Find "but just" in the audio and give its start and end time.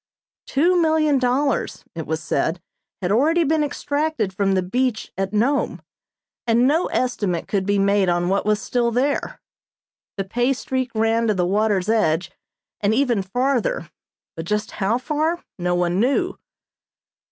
14.35-14.71